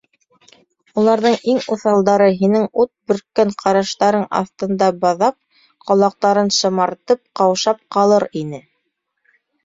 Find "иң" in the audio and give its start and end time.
1.51-1.57